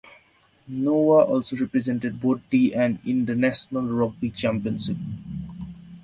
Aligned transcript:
Noah 0.67 1.25
also 1.25 1.55
represented 1.57 2.19
both 2.21 2.41
the 2.49 2.73
and 2.73 2.97
in 3.05 3.25
the 3.25 3.35
National 3.35 3.83
Rugby 3.83 4.31
Championship. 4.31 4.97